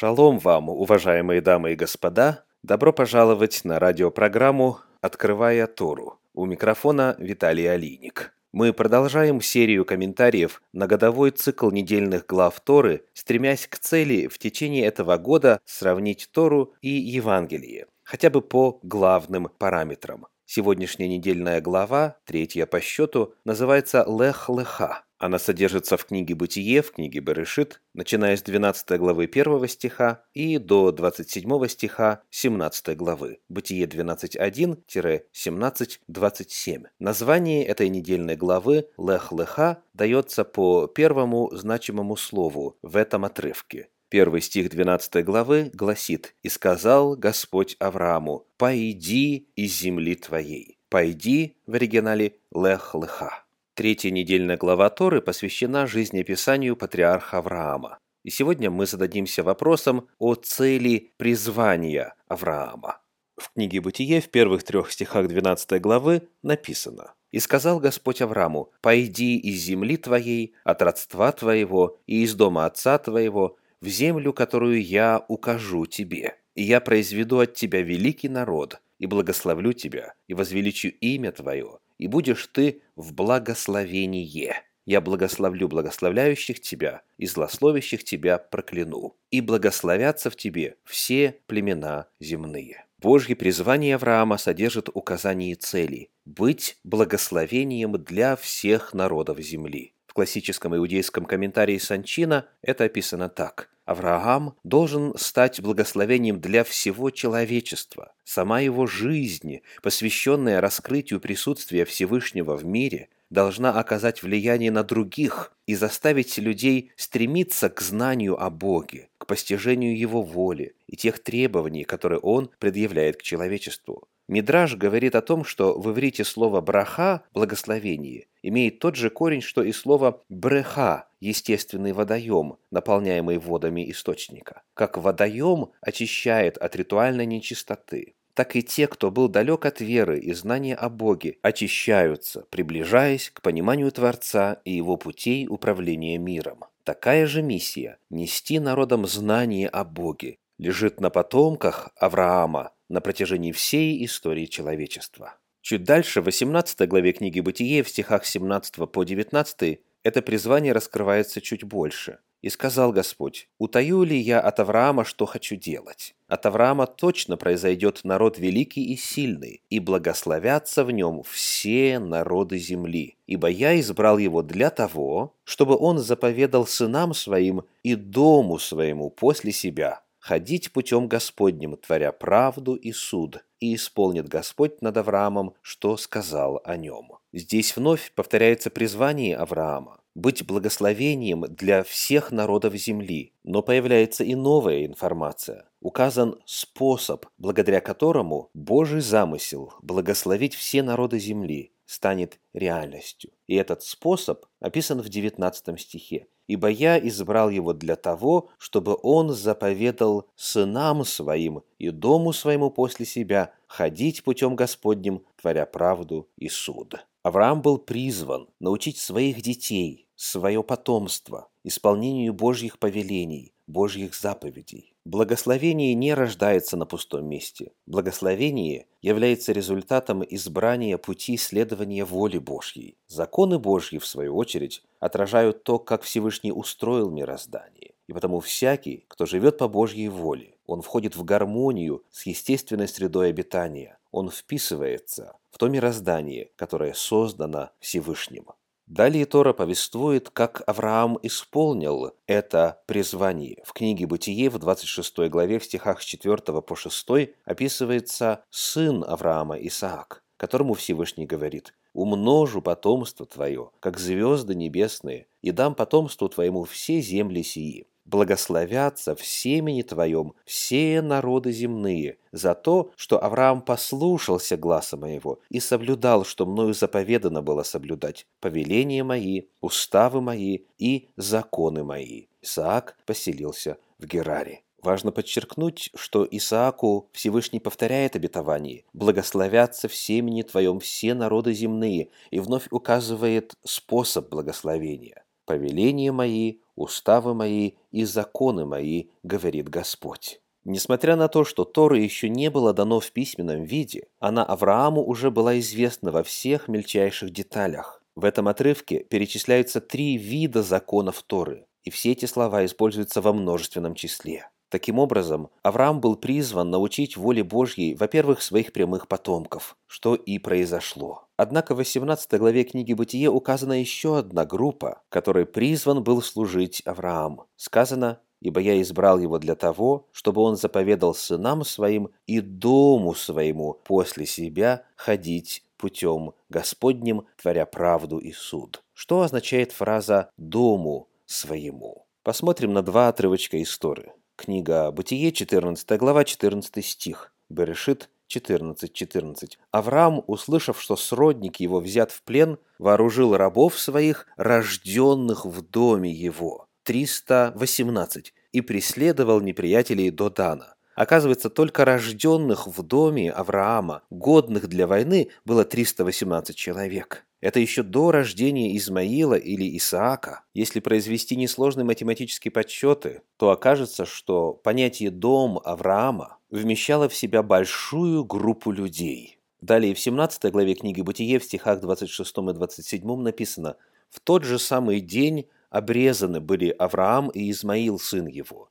Шалом 0.00 0.38
вам, 0.38 0.68
уважаемые 0.68 1.40
дамы 1.40 1.72
и 1.72 1.74
господа! 1.74 2.44
Добро 2.62 2.92
пожаловать 2.92 3.62
на 3.64 3.80
радиопрограмму 3.80 4.78
«Открывая 5.00 5.66
Тору». 5.66 6.20
У 6.34 6.46
микрофона 6.46 7.16
Виталий 7.18 7.68
Алиник. 7.68 8.32
Мы 8.52 8.72
продолжаем 8.72 9.40
серию 9.40 9.84
комментариев 9.84 10.62
на 10.72 10.86
годовой 10.86 11.32
цикл 11.32 11.72
недельных 11.72 12.26
глав 12.26 12.60
Торы, 12.60 13.06
стремясь 13.12 13.66
к 13.66 13.76
цели 13.80 14.28
в 14.28 14.38
течение 14.38 14.86
этого 14.86 15.16
года 15.16 15.60
сравнить 15.64 16.28
Тору 16.30 16.74
и 16.80 16.90
Евангелие, 16.90 17.86
хотя 18.04 18.30
бы 18.30 18.40
по 18.40 18.78
главным 18.84 19.48
параметрам. 19.58 20.28
Сегодняшняя 20.46 21.08
недельная 21.08 21.60
глава, 21.60 22.18
третья 22.24 22.66
по 22.66 22.80
счету, 22.80 23.34
называется 23.44 24.04
«Лех-Леха», 24.06 25.02
она 25.18 25.38
содержится 25.38 25.96
в 25.96 26.04
книге 26.06 26.34
«Бытие», 26.34 26.82
в 26.82 26.90
книге 26.92 27.20
«Берешит», 27.20 27.80
начиная 27.92 28.36
с 28.36 28.42
12 28.42 28.98
главы 28.98 29.24
1 29.24 29.68
стиха 29.68 30.24
и 30.32 30.58
до 30.58 30.92
27 30.92 31.66
стиха 31.66 32.22
17 32.30 32.96
главы. 32.96 33.40
Бытие 33.48 33.86
12.1-17.27. 33.86 36.86
Название 37.00 37.64
этой 37.64 37.88
недельной 37.88 38.36
главы 38.36 38.86
«Лех-Леха» 38.96 39.82
дается 39.92 40.44
по 40.44 40.86
первому 40.86 41.50
значимому 41.52 42.16
слову 42.16 42.78
в 42.82 42.96
этом 42.96 43.24
отрывке. 43.24 43.88
Первый 44.08 44.40
стих 44.40 44.70
12 44.70 45.24
главы 45.24 45.72
гласит 45.74 46.36
«И 46.42 46.48
сказал 46.48 47.16
Господь 47.16 47.74
Аврааму, 47.78 48.46
пойди 48.56 49.48
из 49.56 49.80
земли 49.80 50.14
твоей». 50.14 50.78
«Пойди» 50.88 51.56
в 51.66 51.74
оригинале 51.74 52.36
«Лех-Леха». 52.54 53.47
Третья 53.78 54.10
недельная 54.10 54.56
глава 54.56 54.90
Торы 54.90 55.22
посвящена 55.22 55.86
жизнеописанию 55.86 56.74
патриарха 56.74 57.38
Авраама. 57.38 58.00
И 58.24 58.30
сегодня 58.30 58.72
мы 58.72 58.86
зададимся 58.86 59.44
вопросом 59.44 60.08
о 60.18 60.34
цели 60.34 61.12
призвания 61.16 62.16
Авраама. 62.26 63.00
В 63.36 63.52
книге 63.52 63.80
«Бытие» 63.80 64.20
в 64.20 64.30
первых 64.30 64.64
трех 64.64 64.90
стихах 64.90 65.28
12 65.28 65.80
главы 65.80 66.22
написано 66.42 67.14
«И 67.30 67.38
сказал 67.38 67.78
Господь 67.78 68.20
Аврааму, 68.20 68.72
«Пойди 68.80 69.38
из 69.38 69.60
земли 69.60 69.96
твоей, 69.96 70.56
от 70.64 70.82
родства 70.82 71.30
твоего 71.30 72.00
и 72.08 72.24
из 72.24 72.34
дома 72.34 72.66
отца 72.66 72.98
твоего, 72.98 73.58
в 73.80 73.86
землю, 73.86 74.32
которую 74.32 74.82
я 74.82 75.24
укажу 75.28 75.86
тебе, 75.86 76.34
и 76.56 76.64
я 76.64 76.80
произведу 76.80 77.38
от 77.38 77.54
тебя 77.54 77.80
великий 77.82 78.28
народ, 78.28 78.80
и 78.98 79.06
благословлю 79.06 79.72
тебя, 79.72 80.14
и 80.26 80.34
возвеличу 80.34 80.88
имя 80.88 81.30
твое, 81.30 81.78
и 81.98 82.06
будешь 82.06 82.46
ты 82.46 82.82
в 82.96 83.12
благословении. 83.12 84.54
Я 84.86 85.00
благословлю 85.02 85.68
благословляющих 85.68 86.60
тебя, 86.60 87.02
и 87.18 87.26
злословящих 87.26 88.04
тебя 88.04 88.38
прокляну. 88.38 89.16
И 89.30 89.42
благословятся 89.42 90.30
в 90.30 90.36
тебе 90.36 90.76
все 90.84 91.36
племена 91.46 92.06
земные». 92.20 92.86
Божье 93.00 93.36
призвание 93.36 93.94
Авраама 93.94 94.38
содержит 94.38 94.88
указание 94.92 95.54
цели– 95.54 96.10
быть 96.24 96.78
благословением 96.82 97.92
для 97.92 98.34
всех 98.34 98.92
народов 98.92 99.38
земли. 99.38 99.92
В 100.06 100.14
классическом 100.14 100.74
иудейском 100.74 101.24
комментарии 101.24 101.78
Санчина 101.78 102.48
это 102.60 102.84
описано 102.84 103.28
так. 103.28 103.70
Авраам 103.88 104.54
должен 104.64 105.16
стать 105.16 105.62
благословением 105.62 106.42
для 106.42 106.62
всего 106.62 107.08
человечества. 107.08 108.12
Сама 108.22 108.60
его 108.60 108.86
жизнь, 108.86 109.60
посвященная 109.82 110.60
раскрытию 110.60 111.20
присутствия 111.20 111.86
Всевышнего 111.86 112.54
в 112.54 112.66
мире, 112.66 113.08
должна 113.30 113.72
оказать 113.72 114.22
влияние 114.22 114.70
на 114.70 114.84
других 114.84 115.54
и 115.66 115.74
заставить 115.74 116.36
людей 116.36 116.92
стремиться 116.96 117.70
к 117.70 117.80
знанию 117.80 118.38
о 118.38 118.50
Боге, 118.50 119.08
к 119.16 119.24
постижению 119.24 119.98
Его 119.98 120.20
воли 120.20 120.74
и 120.86 120.94
тех 120.94 121.22
требований, 121.22 121.84
которые 121.84 122.20
Он 122.20 122.50
предъявляет 122.58 123.16
к 123.16 123.22
человечеству. 123.22 124.06
Мидраж 124.28 124.76
говорит 124.76 125.14
о 125.14 125.22
том, 125.22 125.42
что 125.42 125.78
в 125.78 125.90
иврите 125.90 126.22
слово 126.22 126.60
«браха»– 126.60 127.22
«благословение» 127.32 128.26
имеет 128.42 128.78
тот 128.78 128.94
же 128.94 129.08
корень, 129.08 129.40
что 129.40 129.62
и 129.62 129.72
слово 129.72 130.22
«бреха»– 130.28 131.08
естественный 131.20 131.92
водоем, 131.92 132.58
наполняемый 132.70 133.38
водами 133.38 133.90
источника. 133.90 134.62
Как 134.74 134.98
водоем 134.98 135.70
очищает 135.80 136.58
от 136.58 136.76
ритуальной 136.76 137.24
нечистоты, 137.24 138.16
так 138.34 138.54
и 138.54 138.62
те, 138.62 138.86
кто 138.86 139.10
был 139.10 139.28
далек 139.28 139.64
от 139.64 139.80
веры 139.80 140.20
и 140.20 140.34
знания 140.34 140.74
о 140.74 140.90
Боге, 140.90 141.38
очищаются, 141.40 142.44
приближаясь 142.50 143.30
к 143.30 143.40
пониманию 143.40 143.90
Творца 143.90 144.60
и 144.64 144.72
его 144.72 144.98
путей 144.98 145.48
управления 145.48 146.18
миром. 146.18 146.64
Такая 146.84 147.26
же 147.26 147.42
миссия– 147.42 147.98
нести 148.10 148.60
народам 148.60 149.06
знание 149.06 149.68
о 149.68 149.84
Боге, 149.84 150.36
лежит 150.58 151.00
на 151.00 151.10
потомках 151.10 151.90
Авраама, 151.96 152.72
на 152.88 153.00
протяжении 153.00 153.52
всей 153.52 154.04
истории 154.04 154.46
человечества. 154.46 155.36
Чуть 155.60 155.84
дальше, 155.84 156.20
в 156.20 156.24
18 156.24 156.88
главе 156.88 157.12
книги 157.12 157.40
«Бытие», 157.40 157.82
в 157.82 157.88
стихах 157.88 158.24
17 158.24 158.90
по 158.90 159.04
19, 159.04 159.80
это 160.02 160.22
призвание 160.22 160.72
раскрывается 160.72 161.40
чуть 161.40 161.64
больше. 161.64 162.18
«И 162.40 162.50
сказал 162.50 162.92
Господь, 162.92 163.48
утаю 163.58 164.04
ли 164.04 164.16
я 164.16 164.40
от 164.40 164.60
Авраама, 164.60 165.04
что 165.04 165.26
хочу 165.26 165.56
делать? 165.56 166.14
От 166.28 166.46
Авраама 166.46 166.86
точно 166.86 167.36
произойдет 167.36 168.00
народ 168.04 168.38
великий 168.38 168.84
и 168.92 168.96
сильный, 168.96 169.60
и 169.70 169.80
благословятся 169.80 170.84
в 170.84 170.92
нем 170.92 171.24
все 171.24 171.98
народы 171.98 172.58
земли. 172.58 173.16
Ибо 173.26 173.48
я 173.48 173.78
избрал 173.80 174.18
его 174.18 174.42
для 174.42 174.70
того, 174.70 175.34
чтобы 175.42 175.76
он 175.76 175.98
заповедал 175.98 176.64
сынам 176.64 177.12
своим 177.12 177.64
и 177.82 177.96
дому 177.96 178.58
своему 178.58 179.10
после 179.10 179.50
себя, 179.50 180.00
ходить 180.18 180.72
путем 180.72 181.08
Господним, 181.08 181.76
творя 181.76 182.12
правду 182.12 182.74
и 182.74 182.92
суд, 182.92 183.44
и 183.60 183.74
исполнит 183.74 184.28
Господь 184.28 184.80
над 184.82 184.96
Авраамом, 184.96 185.54
что 185.62 185.96
сказал 185.96 186.60
о 186.64 186.76
нем». 186.76 187.12
Здесь 187.32 187.76
вновь 187.76 188.12
повторяется 188.14 188.70
призвание 188.70 189.36
Авраама– 189.36 190.00
быть 190.18 190.44
благословением 190.44 191.42
для 191.42 191.84
всех 191.84 192.32
народов 192.32 192.74
земли, 192.74 193.32
но 193.44 193.62
появляется 193.62 194.24
и 194.24 194.34
новая 194.34 194.84
информация. 194.84 195.68
Указан 195.80 196.40
способ, 196.44 197.26
благодаря 197.38 197.80
которому 197.80 198.50
Божий 198.52 199.00
замысел 199.00 199.74
благословить 199.80 200.54
все 200.54 200.82
народы 200.82 201.20
земли 201.20 201.72
станет 201.86 202.40
реальностью. 202.52 203.30
И 203.46 203.54
этот 203.54 203.82
способ 203.82 204.44
описан 204.60 205.00
в 205.00 205.08
19 205.08 205.80
стихе 205.80 206.26
ибо 206.48 206.68
я 206.68 206.98
избрал 206.98 207.50
его 207.50 207.72
для 207.72 207.94
того, 207.94 208.48
чтобы 208.58 208.98
он 209.02 209.32
заповедал 209.32 210.26
сынам 210.34 211.04
своим 211.04 211.62
и 211.78 211.90
дому 211.90 212.32
своему 212.32 212.70
после 212.70 213.06
себя 213.06 213.52
ходить 213.68 214.24
путем 214.24 214.56
Господним, 214.56 215.22
творя 215.40 215.64
правду 215.66 216.28
и 216.36 216.48
суд». 216.48 216.96
Авраам 217.22 217.62
был 217.62 217.78
призван 217.78 218.48
научить 218.58 218.96
своих 218.96 219.42
детей, 219.42 220.06
свое 220.16 220.62
потомство, 220.62 221.48
исполнению 221.62 222.32
Божьих 222.32 222.78
повелений, 222.78 223.52
Божьих 223.66 224.14
заповедей. 224.14 224.94
Благословение 225.04 225.94
не 225.94 226.14
рождается 226.14 226.76
на 226.76 226.86
пустом 226.86 227.26
месте. 227.26 227.72
Благословение 227.86 228.86
является 229.00 229.52
результатом 229.52 230.22
избрания 230.22 230.98
пути 230.98 231.36
следования 231.36 232.04
воли 232.04 232.38
Божьей. 232.38 232.96
Законы 233.06 233.58
Божьи, 233.58 233.98
в 233.98 234.06
свою 234.06 234.36
очередь, 234.36 234.82
отражают 235.00 235.64
то, 235.64 235.78
как 235.78 236.02
Всевышний 236.02 236.52
устроил 236.52 237.10
мироздание. 237.10 237.94
И 238.06 238.12
потому 238.12 238.40
всякий, 238.40 239.04
кто 239.08 239.26
живет 239.26 239.58
по 239.58 239.68
Божьей 239.68 240.08
воле, 240.08 240.56
он 240.66 240.82
входит 240.82 241.16
в 241.16 241.24
гармонию 241.24 242.02
с 242.10 242.26
естественной 242.26 242.88
средой 242.88 243.28
обитания. 243.28 243.98
Он 244.10 244.30
вписывается 244.30 245.36
в 245.50 245.58
то 245.58 245.68
мироздание, 245.68 246.50
которое 246.56 246.94
создано 246.94 247.70
Всевышним. 247.80 248.46
Далее 248.88 249.26
Тора 249.26 249.52
повествует, 249.52 250.30
как 250.30 250.62
Авраам 250.66 251.18
исполнил 251.22 252.12
это 252.26 252.80
призвание. 252.86 253.62
В 253.66 253.74
книге 253.74 254.06
«Бытие» 254.06 254.48
в 254.48 254.58
26 254.58 255.28
главе 255.28 255.58
в 255.58 255.64
стихах 255.64 256.00
с 256.00 256.06
4 256.06 256.38
по 256.62 256.74
6 256.74 257.06
описывается 257.44 258.44
сын 258.48 259.04
Авраама 259.06 259.56
Исаак, 259.56 260.24
которому 260.38 260.72
Всевышний 260.72 261.26
говорит 261.26 261.74
«Умножу 261.92 262.62
потомство 262.62 263.26
твое, 263.26 263.70
как 263.80 263.98
звезды 263.98 264.54
небесные, 264.54 265.26
и 265.42 265.50
дам 265.50 265.74
потомству 265.74 266.28
твоему 266.28 266.64
все 266.64 267.00
земли 267.00 267.42
сии» 267.42 267.86
благословятся 268.08 269.14
в 269.14 269.24
семени 269.24 269.82
Твоем 269.82 270.32
все 270.44 271.02
народы 271.02 271.52
земные, 271.52 272.18
за 272.32 272.54
то, 272.54 272.90
что 272.96 273.22
Авраам 273.22 273.60
послушался 273.60 274.56
гласа 274.56 274.96
моего 274.96 275.40
и 275.50 275.60
соблюдал, 275.60 276.24
что 276.24 276.46
мною 276.46 276.74
заповедано 276.74 277.42
было 277.42 277.62
соблюдать, 277.62 278.26
повеления 278.40 279.04
мои, 279.04 279.42
уставы 279.60 280.20
мои 280.20 280.60
и 280.78 281.08
законы 281.16 281.84
мои». 281.84 282.26
Исаак 282.40 282.96
поселился 283.04 283.76
в 283.98 284.06
Гераре. 284.06 284.62
Важно 284.82 285.10
подчеркнуть, 285.10 285.90
что 285.94 286.26
Исааку 286.30 287.08
Всевышний 287.12 287.58
повторяет 287.58 288.14
обетование 288.14 288.84
«благословятся 288.92 289.88
в 289.88 289.94
семени 289.94 290.42
твоем 290.42 290.78
все 290.78 291.14
народы 291.14 291.52
земные» 291.52 292.10
и 292.30 292.38
вновь 292.38 292.68
указывает 292.70 293.54
способ 293.64 294.28
благословения. 294.28 295.24
повеления 295.46 296.12
мои, 296.12 296.58
уставы 296.76 297.34
мои 297.34 297.72
и 297.90 298.04
законы 298.04 298.66
мои, 298.66 299.06
говорит 299.22 299.70
Господь. 299.70 300.40
Несмотря 300.64 301.16
на 301.16 301.28
то, 301.28 301.44
что 301.44 301.64
Тора 301.64 301.98
еще 301.98 302.28
не 302.28 302.50
было 302.50 302.74
дано 302.74 303.00
в 303.00 303.10
письменном 303.12 303.64
виде, 303.64 304.08
она 304.18 304.44
Аврааму 304.44 305.02
уже 305.02 305.30
была 305.30 305.58
известна 305.58 306.12
во 306.12 306.22
всех 306.22 306.68
мельчайших 306.68 307.30
деталях. 307.30 308.02
В 308.14 308.24
этом 308.24 308.48
отрывке 308.48 309.04
перечисляются 309.04 309.80
три 309.80 310.18
вида 310.18 310.62
законов 310.62 311.22
Торы, 311.22 311.64
и 311.84 311.90
все 311.90 312.12
эти 312.12 312.26
слова 312.26 312.66
используются 312.66 313.22
во 313.22 313.32
множественном 313.32 313.94
числе. 313.94 314.50
Таким 314.70 314.98
образом, 314.98 315.48
Авраам 315.62 316.00
был 316.00 316.16
призван 316.16 316.70
научить 316.70 317.16
воле 317.16 317.42
Божьей, 317.42 317.94
во-первых, 317.94 318.42
своих 318.42 318.72
прямых 318.72 319.08
потомков, 319.08 319.76
что 319.86 320.14
и 320.14 320.38
произошло. 320.38 321.24
Однако 321.36 321.74
в 321.74 321.78
18 321.78 322.38
главе 322.38 322.64
книги 322.64 322.92
Бытие 322.92 323.30
указана 323.30 323.80
еще 323.80 324.18
одна 324.18 324.44
группа, 324.44 325.02
которой 325.08 325.46
призван 325.46 326.02
был 326.02 326.20
служить 326.20 326.82
Авраам. 326.84 327.44
Сказано 327.56 328.20
ибо 328.40 328.60
я 328.60 328.80
избрал 328.80 329.18
его 329.18 329.38
для 329.38 329.54
того, 329.54 330.06
чтобы 330.12 330.42
он 330.42 330.56
заповедал 330.56 331.14
сынам 331.14 331.64
своим 331.64 332.10
и 332.26 332.40
дому 332.40 333.14
своему 333.14 333.80
после 333.84 334.26
себя 334.26 334.84
ходить 334.96 335.64
путем 335.76 336.32
Господним, 336.48 337.26
творя 337.40 337.66
правду 337.66 338.18
и 338.18 338.32
суд. 338.32 338.82
Что 338.94 339.22
означает 339.22 339.72
фраза 339.72 340.30
«дому 340.36 341.08
своему»? 341.26 342.06
Посмотрим 342.22 342.72
на 342.72 342.82
два 342.82 343.08
отрывочка 343.08 343.62
истории. 343.62 344.12
Книга 344.38 344.92
Бытие, 344.92 345.32
14 345.32 345.98
глава, 345.98 346.24
14 346.24 346.86
стих. 346.86 347.32
Берешит 347.48 348.08
14.14. 348.32 348.92
14. 348.92 349.58
Авраам, 349.72 350.22
услышав, 350.28 350.80
что 350.80 350.94
сродник 350.94 351.56
его 351.56 351.80
взят 351.80 352.12
в 352.12 352.22
плен, 352.22 352.58
вооружил 352.78 353.36
рабов 353.36 353.76
своих, 353.76 354.28
рожденных 354.36 355.44
в 355.44 355.62
доме 355.62 356.12
его. 356.12 356.68
318. 356.84 358.32
И 358.52 358.60
преследовал 358.60 359.40
неприятелей 359.40 360.10
до 360.10 360.30
Дана. 360.30 360.76
Оказывается, 360.98 361.48
только 361.48 361.84
рожденных 361.84 362.66
в 362.66 362.82
доме 362.82 363.30
Авраама, 363.30 364.02
годных 364.10 364.66
для 364.66 364.88
войны, 364.88 365.28
было 365.44 365.64
318 365.64 366.56
человек. 366.56 367.24
Это 367.40 367.60
еще 367.60 367.84
до 367.84 368.10
рождения 368.10 368.76
Измаила 368.76 369.34
или 369.36 369.76
Исаака. 369.76 370.42
Если 370.54 370.80
произвести 370.80 371.36
несложные 371.36 371.84
математические 371.84 372.50
подсчеты, 372.50 373.22
то 373.36 373.52
окажется, 373.52 374.06
что 374.06 374.54
понятие 374.54 375.12
«дом» 375.12 375.60
Авраама 375.64 376.38
вмещало 376.50 377.08
в 377.08 377.14
себя 377.14 377.44
большую 377.44 378.24
группу 378.24 378.72
людей. 378.72 379.38
Далее 379.60 379.94
в 379.94 380.00
17 380.00 380.50
главе 380.50 380.74
книги 380.74 381.00
«Бытие» 381.00 381.38
в 381.38 381.44
стихах 381.44 381.80
26 381.80 382.38
и 382.38 382.52
27 382.54 383.16
написано 383.22 383.76
«В 384.10 384.18
тот 384.18 384.42
же 384.42 384.58
самый 384.58 385.00
день 385.00 385.46
обрезаны 385.70 386.40
были 386.40 386.70
Авраам 386.70 387.28
и 387.28 387.48
Измаил, 387.52 388.00
сын 388.00 388.26
его, 388.26 388.68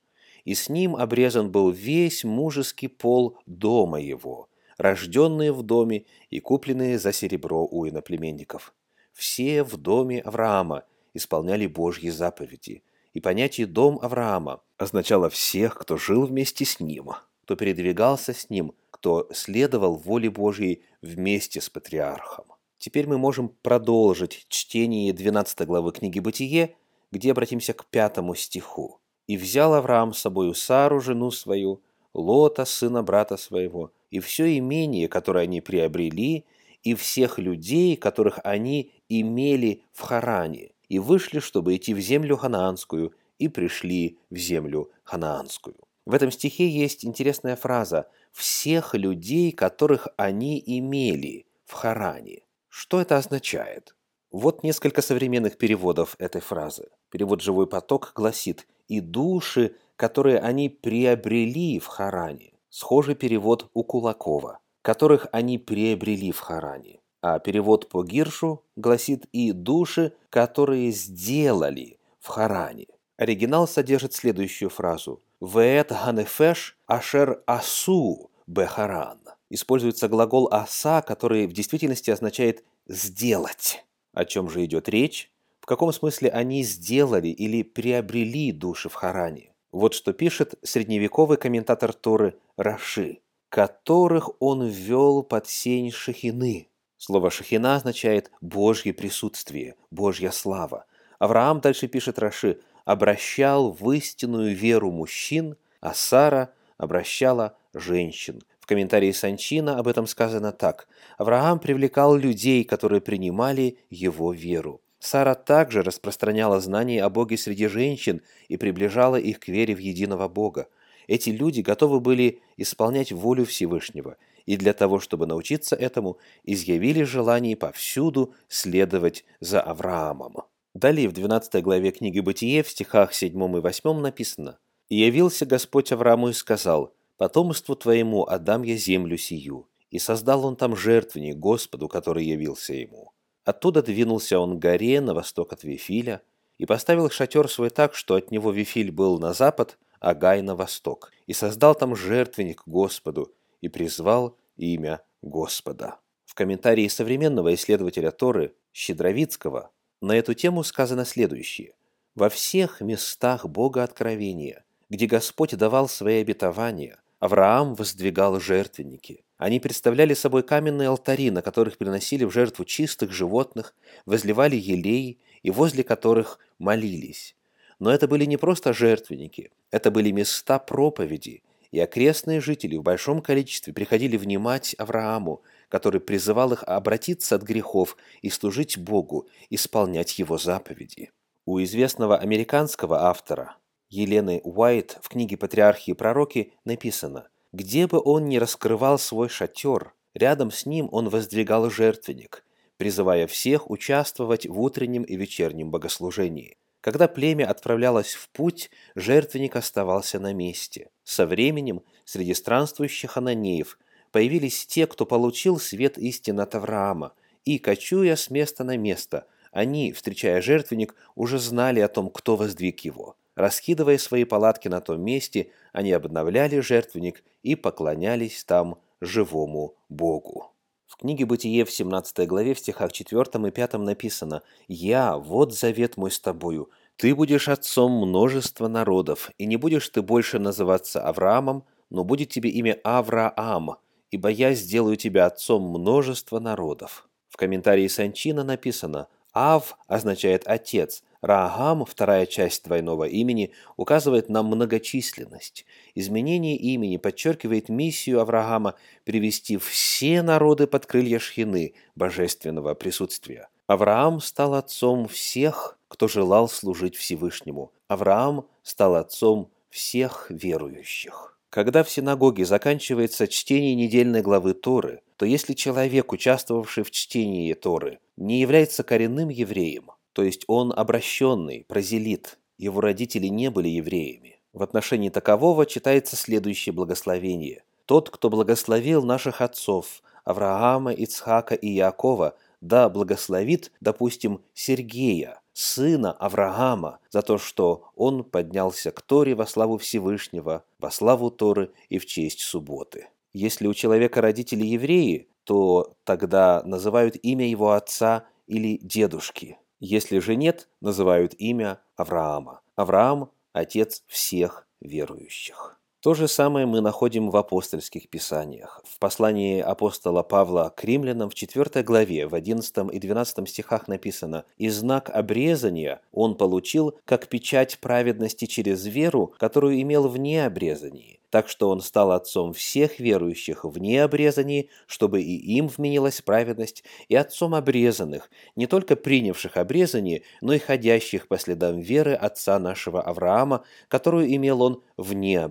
и 0.48 0.56
с 0.56 0.70
ним 0.70 0.96
обрезан 0.96 1.52
был 1.52 1.70
весь 1.70 2.24
мужеский 2.24 2.90
пол 2.90 3.38
дома 3.46 4.00
его» 4.02 4.50
рожденные 4.78 5.52
в 5.52 5.64
доме 5.64 6.06
и 6.30 6.40
купленные 6.40 7.00
за 7.00 7.12
серебро 7.12 7.68
у 7.70 7.88
иноплеменников. 7.88 8.74
Все 9.12 9.64
в 9.64 9.78
доме 9.78 10.22
Авраама 10.22 10.86
исполняли 11.14 11.66
Божьи 11.68 12.10
заповеди, 12.10 12.84
и 13.14 13.20
понятие 13.20 13.66
«дом 13.66 14.00
Авраама» 14.02 14.62
означало 14.78 15.30
всех, 15.30 15.76
кто 15.76 15.98
жил 15.98 16.26
вместе 16.26 16.64
с 16.66 16.80
ним, 16.80 17.12
кто 17.44 17.56
передвигался 17.56 18.34
с 18.34 18.50
ним, 18.50 18.74
кто 18.92 19.28
следовал 19.34 19.96
воле 19.96 20.30
Божьей 20.30 20.84
вместе 21.02 21.60
с 21.60 21.70
патриархом. 21.70 22.46
Теперь 22.78 23.08
мы 23.08 23.18
можем 23.18 23.50
продолжить 23.50 24.46
чтение 24.50 25.12
12 25.12 25.66
главы 25.66 25.92
книги 25.92 26.20
«Бытие», 26.20 26.76
где 27.12 27.32
обратимся 27.32 27.74
к 27.74 27.86
пятому 27.88 28.36
стиху. 28.36 29.00
«И 29.28 29.38
взял 29.38 29.74
Авраам 29.74 30.14
с 30.14 30.20
собою 30.20 30.54
Сару, 30.54 31.00
жену 31.00 31.32
свою, 31.32 31.82
Лота, 32.14 32.66
сына 32.66 33.04
брата 33.04 33.38
своего, 33.38 33.92
и 34.10 34.20
все 34.20 34.58
имение, 34.58 35.08
которое 35.08 35.44
они 35.44 35.62
приобрели, 35.62 36.46
и 36.84 36.96
всех 36.96 37.38
людей, 37.38 37.96
которых 37.96 38.40
они 38.44 38.92
имели 39.10 39.84
в 39.92 40.02
Харане, 40.02 40.72
и 40.90 41.00
вышли, 41.00 41.40
чтобы 41.40 41.76
идти 41.76 41.94
в 41.94 42.00
землю 42.00 42.38
ханаанскую, 42.38 43.14
и 43.38 43.48
пришли 43.48 44.18
в 44.30 44.38
землю 44.38 44.90
ханаанскую. 45.04 45.76
В 46.06 46.14
этом 46.14 46.32
стихе 46.32 46.70
есть 46.70 47.06
интересная 47.06 47.56
фраза 47.56 48.08
«всех 48.32 48.96
людей, 48.96 49.52
которых 49.52 50.08
они 50.16 50.64
имели 50.66 51.46
в 51.66 51.74
Харане». 51.74 52.44
Что 52.70 53.02
это 53.02 53.18
означает? 53.18 53.96
Вот 54.32 54.64
несколько 54.64 55.02
современных 55.02 55.58
переводов 55.58 56.16
этой 56.20 56.42
фразы. 56.42 56.88
Перевод 57.10 57.42
«Живой 57.42 57.68
поток» 57.68 58.14
гласит 58.16 58.68
«и 58.88 59.00
души, 59.00 59.76
которые 59.96 60.40
они 60.40 60.70
приобрели 60.70 61.80
в 61.80 61.88
Харане». 61.88 62.54
Схожий 62.70 63.16
перевод 63.16 63.70
у 63.74 63.84
Кулакова, 63.84 64.60
которых 64.82 65.28
они 65.32 65.58
приобрели 65.58 66.32
в 66.32 66.40
Харане. 66.40 67.00
А 67.22 67.40
перевод 67.40 67.90
по 67.90 68.04
Гиршу 68.04 68.64
гласит 68.76 69.26
и 69.32 69.52
души, 69.52 70.14
которые 70.30 70.92
сделали 70.92 71.98
в 72.20 72.28
Харане. 72.28 72.88
Оригинал 73.18 73.68
содержит 73.68 74.14
следующую 74.14 74.70
фразу 74.70 75.22
«Веет 75.42 75.90
ганефеш 75.90 76.78
ашер 76.86 77.42
асу 77.48 78.30
бехаран». 78.46 79.20
Используется 79.50 80.08
глагол 80.08 80.50
«аса», 80.52 81.02
который 81.02 81.48
в 81.48 81.54
действительности 81.54 82.12
означает 82.12 82.64
«сделать». 82.88 83.84
О 84.14 84.26
чем 84.26 84.50
же 84.50 84.64
идет 84.66 84.88
речь? 84.88 85.32
Каком 85.68 85.92
смысле 85.92 86.30
они 86.30 86.64
сделали 86.64 87.28
или 87.28 87.62
приобрели 87.62 88.54
души 88.54 88.88
в 88.88 88.94
Харане? 88.94 89.52
Вот 89.74 89.94
что 89.94 90.14
пишет 90.14 90.54
средневековый 90.64 91.38
комментатор 91.38 91.92
Торы 91.92 92.38
Раши, 92.56 93.20
которых 93.50 94.30
он 94.40 94.66
ввел 94.66 95.24
под 95.24 95.46
сень 95.48 95.92
Шахины. 95.92 96.70
Слово 96.96 97.30
Шахина 97.30 97.76
означает 97.76 98.32
«Божье 98.40 98.94
присутствие», 98.94 99.76
«Божья 99.92 100.32
слава». 100.32 100.86
Авраам, 101.20 101.60
дальше 101.60 101.90
пишет 101.90 102.18
Раши, 102.18 102.62
обращал 102.86 103.74
в 103.74 103.92
истинную 103.92 104.56
веру 104.56 104.90
мужчин, 104.90 105.58
а 105.82 105.94
Сара 105.94 106.52
обращала 106.78 107.58
женщин. 107.74 108.42
В 108.62 108.68
комментарии 108.68 109.12
Санчина 109.12 109.78
об 109.80 109.90
этом 109.90 110.08
сказано 110.08 110.54
так. 110.54 110.88
Авраам 111.18 111.60
привлекал 111.60 112.16
людей, 112.16 112.64
которые 112.64 113.02
принимали 113.02 113.80
его 113.90 114.32
веру. 114.32 114.80
Сара 115.00 115.36
также 115.36 115.84
распространяла 115.84 116.60
знания 116.60 117.04
о 117.04 117.10
Боге 117.10 117.38
среди 117.38 117.68
женщин 117.68 118.22
и 118.48 118.58
приближала 118.58 119.18
их 119.18 119.40
к 119.40 119.48
вере 119.48 119.76
в 119.76 119.80
единого 119.80 120.28
Бога. 120.28 120.68
Эти 121.08 121.30
люди 121.30 121.62
готовы 121.62 122.00
были 122.00 122.42
исполнять 122.58 123.12
волю 123.12 123.46
Всевышнего, 123.46 124.18
и 124.46 124.58
для 124.58 124.74
того, 124.74 125.00
чтобы 125.00 125.28
научиться 125.28 125.76
этому, 125.76 126.18
изъявили 126.44 127.04
желание 127.04 127.56
повсюду 127.56 128.34
следовать 128.48 129.24
за 129.40 129.62
Авраамом. 129.62 130.36
Далее 130.74 131.10
в 131.10 131.14
12 131.14 131.64
главе 131.64 131.92
книги 131.92 132.20
Бытие 132.20 132.64
в 132.64 132.70
стихах 132.70 133.14
7 133.14 133.32
и 133.32 133.60
8 133.62 134.00
написано 134.00 134.58
«И 134.90 134.96
явился 134.96 135.46
Господь 135.46 135.92
Аврааму 135.92 136.30
и 136.30 136.34
сказал, 136.34 136.94
«Потомству 137.18 137.76
твоему 137.76 138.26
отдам 138.26 138.64
я 138.64 138.76
землю 138.78 139.18
сию». 139.18 139.68
И 139.90 140.00
создал 140.00 140.46
он 140.46 140.56
там 140.56 140.76
жертвенник 140.76 141.38
Господу, 141.38 141.88
который 141.88 142.26
явился 142.26 142.74
ему. 142.74 143.14
Оттуда 143.48 143.82
двинулся 143.82 144.40
он 144.40 144.60
к 144.60 144.62
горе 144.62 145.00
на 145.00 145.14
восток 145.14 145.54
от 145.54 145.64
Вифиля 145.64 146.22
и 146.58 146.66
поставил 146.66 147.10
шатер 147.10 147.50
свой 147.50 147.70
так, 147.70 147.96
что 147.96 148.16
от 148.16 148.30
него 148.30 148.52
Вифиль 148.52 148.92
был 148.92 149.20
на 149.20 149.32
запад, 149.32 149.78
а 150.02 150.14
Гай 150.16 150.42
на 150.42 150.54
восток, 150.54 151.14
и 151.28 151.32
создал 151.32 151.74
там 151.74 151.96
жертвенник 151.96 152.64
Господу 152.66 153.34
и 153.62 153.70
призвал 153.70 154.36
имя 154.58 155.02
Господа. 155.22 155.96
В 156.26 156.36
комментарии 156.36 156.90
современного 156.90 157.54
исследователя 157.54 158.12
Торы 158.12 158.54
Щедровицкого 158.74 159.72
на 160.02 160.18
эту 160.18 160.34
тему 160.34 160.62
сказано 160.64 161.06
следующее. 161.06 161.74
«Во 162.16 162.28
всех 162.28 162.82
местах 162.82 163.46
Бога 163.46 163.84
откровения, 163.84 164.66
где 164.90 165.06
Господь 165.06 165.56
давал 165.56 165.88
свои 165.88 166.20
обетования, 166.20 167.00
Авраам 167.20 167.76
воздвигал 167.76 168.42
жертвенники, 168.42 169.24
они 169.38 169.60
представляли 169.60 170.14
собой 170.14 170.44
каменные 170.44 170.90
алтари, 170.90 171.30
на 171.30 171.42
которых 171.42 171.78
приносили 171.78 172.24
в 172.24 172.32
жертву 172.32 172.66
чистых 172.66 173.12
животных, 173.12 173.76
возливали 174.06 174.56
елей 174.56 175.20
и 175.44 175.52
возле 175.52 175.84
которых 175.84 176.40
молились. 176.58 177.36
Но 177.80 177.92
это 177.92 178.08
были 178.08 178.26
не 178.26 178.38
просто 178.38 178.74
жертвенники, 178.74 179.52
это 179.70 179.92
были 179.92 180.10
места 180.10 180.58
проповеди, 180.58 181.44
и 181.72 181.80
окрестные 181.80 182.42
жители 182.42 182.78
в 182.78 182.82
большом 182.82 183.22
количестве 183.22 183.74
приходили 183.74 184.18
внимать 184.18 184.74
Аврааму, 184.80 185.44
который 185.70 186.02
призывал 186.02 186.54
их 186.54 186.64
обратиться 186.64 187.36
от 187.36 187.44
грехов 187.44 187.98
и 188.24 188.32
служить 188.32 188.78
Богу, 188.78 189.28
исполнять 189.52 190.18
его 190.18 190.40
заповеди. 190.40 191.12
У 191.46 191.62
известного 191.62 192.18
американского 192.18 193.04
автора 193.04 193.58
Елены 193.90 194.42
Уайт 194.44 194.98
в 195.02 195.10
книге 195.10 195.38
«Патриархи 195.38 195.92
и 195.92 195.94
пророки» 195.94 196.54
написано– 196.66 197.28
где 197.52 197.88
бы 197.88 198.02
он 198.04 198.26
ни 198.26 198.38
раскрывал 198.38 199.00
свой 199.00 199.30
шатер, 199.30 199.94
рядом 200.14 200.52
с 200.52 200.66
ним 200.66 200.90
он 200.92 201.10
воздвигал 201.10 201.70
жертвенник, 201.70 202.44
призывая 202.78 203.28
всех 203.28 203.70
участвовать 203.70 204.46
в 204.46 204.60
утреннем 204.60 205.04
и 205.04 205.16
вечернем 205.16 205.72
богослужении. 205.72 206.58
Когда 206.82 207.08
племя 207.08 207.50
отправлялось 207.50 208.14
в 208.14 208.30
путь, 208.30 208.70
жертвенник 208.96 209.56
оставался 209.56 210.20
на 210.20 210.34
месте. 210.34 210.90
Со 211.04 211.26
временем 211.26 211.82
среди 212.06 212.34
странствующих 212.34 213.18
ананеев 213.18 213.78
появились 214.12 214.66
те, 214.66 214.88
кто 214.88 215.06
получил 215.06 215.60
свет 215.60 215.98
истин 215.98 216.40
от 216.40 216.56
Авраама, 216.56 217.14
и, 217.46 217.60
кочуя 217.60 218.16
с 218.16 218.30
места 218.30 218.64
на 218.64 218.78
место, 218.78 219.26
они, 219.52 219.94
встречая 219.94 220.42
жертвенник, 220.42 220.96
уже 221.16 221.40
знали 221.40 221.80
о 221.80 221.88
том, 221.88 222.10
кто 222.10 222.36
воздвиг 222.36 222.82
его. 222.82 223.16
Раскидывая 223.38 224.00
свои 224.00 224.24
палатки 224.24 224.68
на 224.68 224.82
том 224.82 225.00
месте, 225.00 225.52
они 225.72 225.92
обновляли 225.92 226.60
жертвенник 226.60 227.24
и 227.44 227.54
поклонялись 227.54 228.44
там 228.44 228.80
живому 229.00 229.76
Богу. 229.90 230.52
В 230.88 230.98
книге 230.98 231.28
«Бытие» 231.28 231.64
в 231.64 231.70
17 231.70 232.28
главе 232.28 232.56
в 232.56 232.60
стихах 232.60 232.92
4 232.92 233.48
и 233.48 233.52
5 233.52 233.74
написано 233.74 234.42
«Я, 234.68 235.18
вот 235.18 235.54
завет 235.54 235.98
мой 235.98 236.10
с 236.10 236.20
тобою, 236.20 236.72
ты 236.96 237.14
будешь 237.14 237.48
отцом 237.48 237.92
множества 237.92 238.68
народов, 238.68 239.30
и 239.38 239.46
не 239.46 239.58
будешь 239.58 239.88
ты 239.90 240.02
больше 240.02 240.40
называться 240.40 241.08
Авраамом, 241.08 241.64
но 241.92 242.04
будет 242.04 242.30
тебе 242.30 242.50
имя 242.50 242.80
Авраам, 242.84 243.76
ибо 244.10 244.30
я 244.30 244.56
сделаю 244.56 244.96
тебя 244.96 245.28
отцом 245.28 245.62
множества 245.62 246.40
народов». 246.40 247.08
В 247.30 247.38
комментарии 247.38 247.88
Санчина 247.88 248.44
написано 248.44 249.10
«Ав» 249.32 249.78
означает 249.86 250.42
«отец», 250.48 251.04
Раагам, 251.22 251.86
вторая 251.86 252.26
часть 252.26 252.64
двойного 252.66 253.06
имени, 253.06 253.52
указывает 253.76 254.30
на 254.30 254.44
многочисленность. 254.44 255.66
Изменение 255.96 256.56
имени 256.56 256.98
подчеркивает 256.98 257.70
миссию 257.70 258.22
Авраама 258.22 258.76
привести 259.04 259.58
все 259.58 260.22
народы 260.22 260.68
под 260.68 260.86
крылья 260.86 261.20
Шхины, 261.20 261.74
божественного 261.96 262.74
присутствия. 262.76 263.50
Авраам 263.68 264.22
стал 264.22 264.54
отцом 264.54 265.08
всех, 265.08 265.78
кто 265.88 266.08
желал 266.08 266.48
служить 266.48 266.96
Всевышнему. 266.96 267.74
Авраам 267.88 268.48
стал 268.64 268.96
отцом 268.96 269.52
всех 269.70 270.28
верующих. 270.30 271.38
Когда 271.50 271.84
в 271.84 271.90
синагоге 271.90 272.46
заканчивается 272.46 273.28
чтение 273.28 273.74
недельной 273.74 274.22
главы 274.22 274.54
Торы, 274.54 275.02
то 275.16 275.26
если 275.26 275.54
человек, 275.54 276.12
участвовавший 276.12 276.84
в 276.84 276.92
чтении 276.92 277.54
Торы, 277.54 278.00
не 278.18 278.42
является 278.42 278.84
коренным 278.84 279.30
евреем, 279.30 279.92
то 280.18 280.24
есть 280.24 280.46
он 280.48 280.74
обращенный, 280.76 281.64
прозелит, 281.68 282.40
его 282.58 282.82
родители 282.82 283.28
не 283.28 283.52
были 283.52 283.68
евреями. 283.68 284.40
В 284.52 284.64
отношении 284.64 285.10
такового 285.10 285.68
читается 285.68 286.16
следующее 286.16 286.74
благословение. 286.74 287.64
«Тот, 287.86 288.10
кто 288.10 288.32
благословил 288.32 289.04
наших 289.04 289.42
отцов, 289.42 290.02
Авраама, 290.24 290.92
Ицхака 290.92 291.54
и 291.54 291.78
Иакова, 291.78 292.36
да 292.62 292.90
благословит, 292.90 293.72
допустим, 293.80 294.42
Сергея, 294.56 295.40
сына 295.54 296.14
Авраама, 296.14 296.98
за 297.12 297.22
то, 297.22 297.38
что 297.38 297.92
он 297.96 298.24
поднялся 298.24 298.90
к 298.90 299.04
Торе 299.04 299.36
во 299.36 299.46
славу 299.46 299.78
Всевышнего, 299.78 300.64
во 300.80 300.90
славу 300.90 301.30
Торы 301.30 301.72
и 301.90 302.00
в 302.00 302.08
честь 302.08 302.40
субботы». 302.40 303.08
Если 303.34 303.68
у 303.68 303.74
человека 303.76 304.22
родители 304.22 304.66
евреи, 304.66 305.28
то 305.44 305.96
тогда 306.06 306.64
называют 306.66 307.18
имя 307.22 307.48
его 307.48 307.74
отца 307.74 308.26
или 308.48 308.80
дедушки– 308.82 309.60
если 309.80 310.20
же 310.20 310.36
нет, 310.36 310.70
называют 310.82 311.34
имя 311.36 311.82
Авраама. 311.96 312.62
Авраам– 312.76 313.32
отец 313.54 314.04
всех 314.08 314.68
верующих. 314.80 315.80
То 316.08 316.14
же 316.14 316.30
самое 316.30 316.66
мы 316.66 316.80
находим 316.80 317.30
в 317.30 317.36
апостольских 317.36 318.08
писаниях. 318.08 318.82
В 318.86 318.98
послании 318.98 319.60
апостола 319.60 320.24
Павла 320.24 320.74
к 320.74 320.86
римлянам 320.86 321.30
в 321.30 321.36
4 321.36 321.84
главе, 321.84 322.28
в 322.28 322.34
11 322.34 322.94
и 322.94 323.00
12 323.00 323.50
стихах 323.50 323.90
написано 323.90 324.46
«И 324.58 324.70
знак 324.70 325.10
обрезания 325.14 326.00
он 326.14 326.36
получил, 326.36 326.98
как 327.04 327.28
печать 327.28 327.80
праведности 327.80 328.46
через 328.46 328.86
веру, 328.86 329.34
которую 329.38 329.82
имел 329.82 330.08
вне 330.08 330.46
обрезании, 330.46 331.20
так 331.30 331.50
что 331.50 331.70
он 331.70 331.82
стал 331.82 332.12
отцом 332.12 332.54
всех 332.54 333.00
верующих 333.00 333.66
вне 333.66 334.02
обрезании, 334.02 334.70
чтобы 334.86 335.22
и 335.22 335.36
им 335.58 335.68
вменилась 335.68 336.22
праведность, 336.22 336.86
и 337.10 337.16
отцом 337.16 337.54
обрезанных, 337.54 338.30
не 338.56 338.66
только 338.66 338.96
принявших 338.96 339.58
обрезание, 339.58 340.24
но 340.40 340.54
и 340.54 340.60
ходящих 340.60 341.28
по 341.28 341.38
следам 341.38 341.80
веры 341.80 342.14
отца 342.14 342.60
нашего 342.60 343.02
Авраама, 343.02 343.66
которую 343.90 344.34
имел 344.34 344.62
он 344.62 344.82
вне 344.96 345.42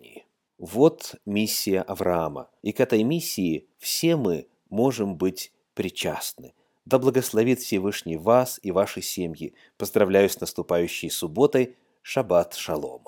обрезании. 0.00 0.26
Вот 0.58 1.14
миссия 1.24 1.80
Авраама, 1.80 2.50
и 2.62 2.72
к 2.72 2.80
этой 2.80 3.02
миссии 3.02 3.68
все 3.78 4.16
мы 4.16 4.46
можем 4.68 5.16
быть 5.16 5.52
причастны. 5.74 6.54
Да 6.84 6.98
благословит 6.98 7.60
Всевышний 7.60 8.16
вас 8.16 8.58
и 8.62 8.72
ваши 8.72 9.00
семьи. 9.00 9.54
Поздравляю 9.78 10.28
с 10.28 10.40
наступающей 10.40 11.10
субботой. 11.10 11.76
Шаббат 12.02 12.54
шалом. 12.54 13.04